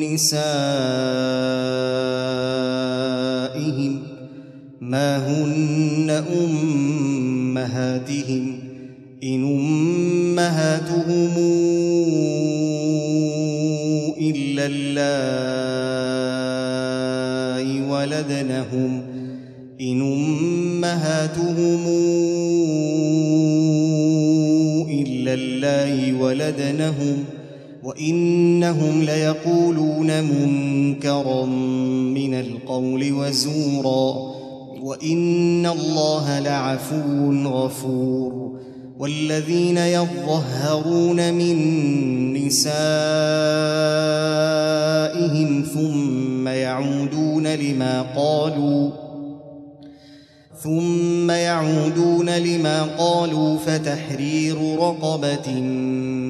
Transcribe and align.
نسائهم 0.00 0.60
ما 4.80 5.16
هن 5.16 6.10
أمهاتهم 7.60 8.58
إن 9.22 9.44
أمهاتهم 9.44 11.34
إلا 14.20 14.66
اللائي 14.66 15.00
ولدنهم 17.82 19.02
إن 19.80 20.02
أمهاتهم 20.02 21.86
إلا 24.90 25.34
اللائي 25.34 26.12
ولدنهم 26.12 27.24
وإنهم 27.84 29.02
ليقولون 29.02 30.24
منكرا 30.24 31.46
من 32.14 32.34
القول 32.34 33.12
وزورا 33.12 34.30
وإن 34.82 35.66
الله 35.66 36.38
لعفو 36.38 37.32
غفور 37.32 38.60
والذين 38.98 39.76
يظهرون 39.76 41.34
من 41.34 41.56
نسائهم 42.34 42.70
ثم 45.74 46.48
يعودون 46.48 47.46
لما 47.46 48.02
قالوا 48.02 48.90
ثم 50.62 51.30
يعودون 51.30 52.30
لما 52.30 52.82
قالوا 52.82 53.58
فتحرير 53.58 54.76
رقبة 54.78 55.60
من 55.60 56.29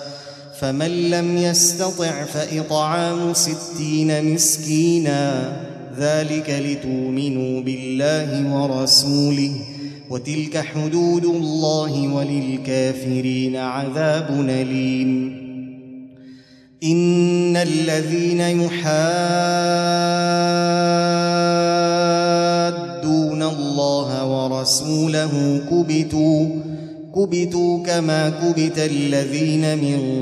فمن 0.61 1.09
لم 1.09 1.37
يستطع 1.37 2.23
فإطعام 2.23 3.33
ستين 3.33 4.33
مسكينا 4.33 5.53
ذلك 5.97 6.49
لتؤمنوا 6.65 7.61
بالله 7.61 8.55
ورسوله 8.55 9.51
وتلك 10.09 10.57
حدود 10.57 11.25
الله 11.25 12.07
وللكافرين 12.07 13.55
عذاب 13.55 14.45
أليم. 14.49 15.41
إن 16.83 17.57
الذين 17.57 18.39
يحادون 18.39 18.91
الله 23.43 24.25
ورسوله 24.25 25.61
كبتوا 25.71 26.47
كبتوا 27.15 27.83
كما 27.83 28.29
كبت 28.29 28.79
الذين 28.79 29.77
من 29.77 30.21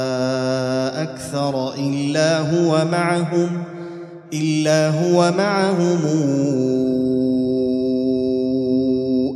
هو 2.61 2.85
معهم 2.91 3.49
إلا 4.33 4.89
هو 4.89 5.33
معهم 5.37 5.99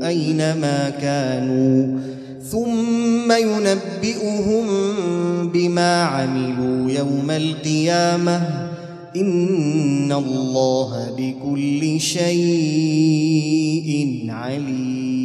أينما 0.04 0.90
كانوا. 0.90 2.00
ثم 2.52 3.32
ينبئهم 3.32 4.66
بما 5.54 6.04
عملوا 6.04 6.92
يوم 6.92 7.32
القيامة. 7.32 8.42
إن 9.16 10.12
الله 10.12 11.08
بكل 11.18 12.00
شيء 12.02 13.46
عليم. 14.30 15.25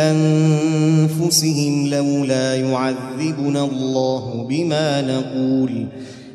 أنفسهم 0.00 1.86
لولا 1.86 2.56
يعذبنا 2.56 3.64
الله 3.64 4.46
بما 4.48 5.00
نقول. 5.00 5.86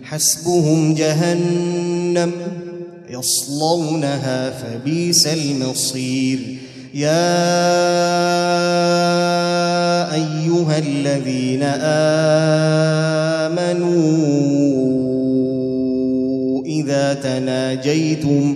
حسبهم 0.03 0.93
جهنم 0.93 2.31
يصلونها 3.09 4.49
فبئس 4.49 5.27
المصير. 5.27 6.39
يا 6.93 7.35
أيها 10.13 10.77
الذين 10.77 11.63
آمنوا 13.43 14.25
إذا 16.65 17.13
تناجيتم 17.13 18.55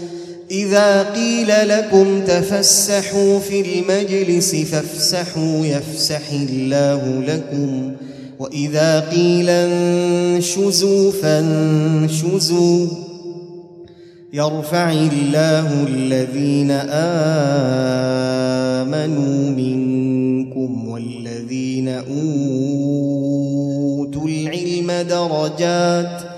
إذا 0.51 1.03
قيل 1.03 1.69
لكم 1.69 2.21
تفسحوا 2.21 3.39
في 3.39 3.61
المجلس 3.61 4.55
فافسحوا 4.55 5.65
يفسح 5.65 6.31
الله 6.31 7.23
لكم. 7.27 7.91
وإذا 8.39 8.99
قيل 8.99 9.49
انشزوا 9.49 11.11
فانشزوا. 11.11 12.87
يرفع 14.33 14.91
الله 14.91 15.87
الذين 15.87 16.71
آمنوا 16.71 16.91
منكم 19.49 20.87
والذين 20.87 21.87
أوتوا 21.87 22.27
العلم 24.27 24.91
درجات 25.09 26.30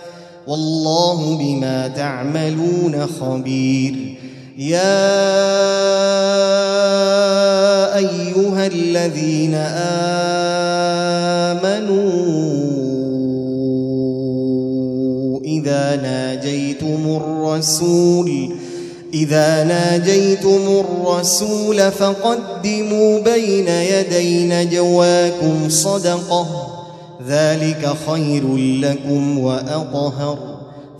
والله 0.47 1.37
بما 1.37 1.87
تعملون 1.87 3.07
خبير. 3.19 3.95
يا 4.57 5.17
أيها 7.97 8.67
الذين 8.67 9.55
آمنوا 11.55 12.29
إذا 15.45 15.95
ناجيتم 15.95 17.21
الرسول 17.21 18.49
إذا 19.13 19.63
ناجيتم 19.63 20.83
الرسول 20.85 21.91
فقدموا 21.91 23.19
بين 23.19 23.67
يدي 23.67 24.47
نجواكم 24.47 25.69
صدقة. 25.69 26.72
ذلك 27.27 27.93
خير 28.07 28.57
لكم 28.57 29.39
وأطهر. 29.39 30.37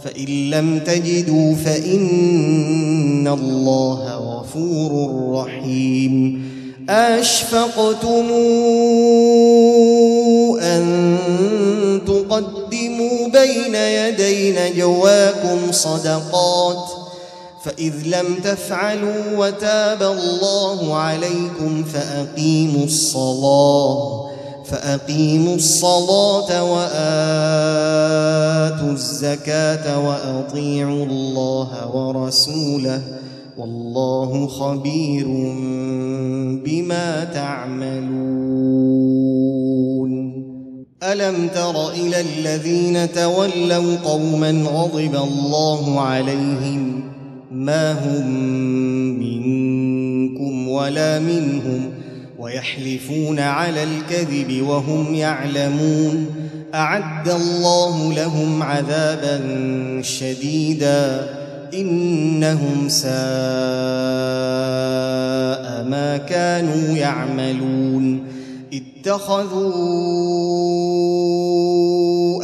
فإن 0.04 0.50
لم 0.50 0.80
تجدوا 0.80 1.56
فإن 1.56 3.28
الله 3.28 4.16
غفور 4.16 5.10
رحيم. 5.34 6.44
أشفقتم 6.90 8.26
أن 10.62 11.18
تقدموا 12.08 13.28
بين 13.28 13.76
يدي 13.76 14.52
نجواكم 14.52 15.72
صدقات. 15.72 16.86
فإذ 17.66 17.94
لم 18.06 18.36
تفعلوا 18.44 19.38
وتاب 19.38 20.04
الله 20.04 20.96
عليكم 20.96 21.84
فأقيموا 21.84 22.86
الصلاة. 22.86 24.23
فأقيموا 24.66 25.56
الصلاة 25.56 26.74
وآتوا 26.74 26.92
الزكاة 28.92 30.08
وأطيعوا 30.08 31.06
الله 31.06 31.96
ورسوله 31.96 33.02
والله 33.58 34.48
خبير 34.48 35.28
بما 36.66 37.24
تعملون. 37.24 38.44
ألم 41.04 41.48
تر 41.48 41.92
إلى 41.92 42.22
الذين 42.22 43.12
تولوا 43.12 43.98
قوما 43.98 44.52
غضب 44.52 45.16
الله 45.16 46.00
عليهم؟ 46.00 47.04
ما 47.52 47.92
هم 47.92 48.30
منكم 49.20 50.68
ولا 50.70 51.20
منهم. 51.20 51.93
ويحلفون 52.44 53.40
على 53.40 53.84
الكذب 53.84 54.62
وهم 54.62 55.16
يعلمون. 55.16 56.26
أعد 56.74 57.30
الله 57.30 58.14
لهم 58.14 58.64
عذابا 58.64 59.42
شديدا. 60.02 61.30
إنهم 61.74 62.90
ساء 62.90 63.14
ما 65.90 66.18
كانوا 66.30 66.98
يعملون. 66.98 68.24
اتخذوا 68.74 69.74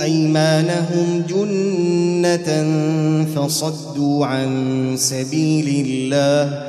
أيمانهم 0.03 1.23
جنة 1.29 2.67
فصدوا 3.35 4.25
عن 4.25 4.93
سبيل 4.97 5.85
الله. 5.85 6.69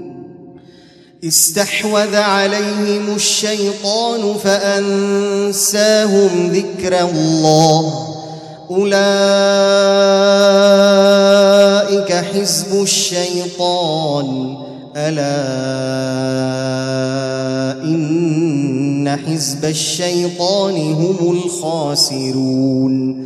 استحوذ 1.23 2.15
عليهم 2.15 3.15
الشيطان 3.15 4.37
فأنساهم 4.43 6.29
ذكر 6.51 6.99
الله. 6.99 8.07
أولئك 8.71 8.93
حزب 12.13 12.81
الشيطان. 12.81 14.57
ألا 14.97 15.41
إن 17.83 19.17
حزب 19.27 19.65
الشيطان 19.65 20.93
هم 20.93 21.17
الخاسرون. 21.31 23.25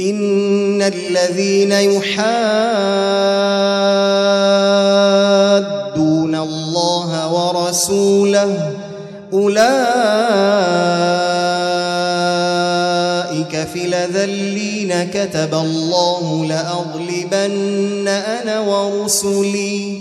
إن 0.00 0.82
الذين 0.82 1.72
يحادون 1.72 2.34
الله 6.34 7.03
ورسوله 7.34 8.72
أولئك 9.32 9.64
في 13.72 13.84
الاذلين 13.84 15.10
كتب 15.14 15.54
الله 15.54 16.46
لأغلبن 16.46 18.08
أنا 18.08 18.60
ورسلي. 18.60 19.98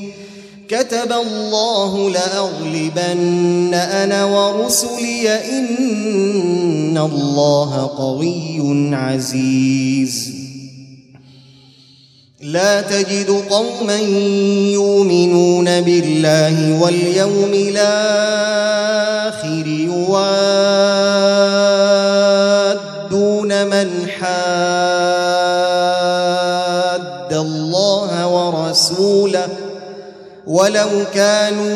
كتب 0.69 1.11
الله 1.11 2.09
لأغلبن 2.09 3.73
أنا 3.73 4.25
ورسلي. 4.25 5.29
إن 5.29 6.97
الله 6.97 7.91
قوي 7.97 8.61
عزيز. 8.95 10.42
لا 12.43 12.81
تجد 12.81 13.43
قوما 13.49 13.97
يؤمنون 14.75 15.81
بالله 15.81 16.81
واليوم 16.81 17.53
الآخر 17.53 19.07
يوادون 19.67 20.47
من 23.67 24.07
حاد 24.19 24.33
الله 27.33 28.27
ورسوله 28.27 29.47
ولو 30.47 30.89
كانوا 31.13 31.75